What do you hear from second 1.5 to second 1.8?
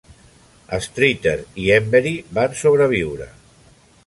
i